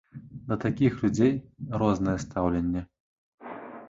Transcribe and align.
Да 0.51 0.55
такіх 0.63 0.93
людзей 1.03 1.33
рознае 1.83 2.15
стаўленне. 2.23 2.81